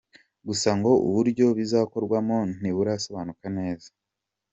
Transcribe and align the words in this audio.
Gusa 0.47 0.69
ngo 0.77 0.91
uburyo 1.07 1.45
bizakorwamo 1.57 2.37
ntiburasobanuka 2.59 3.45
neza. 3.57 3.89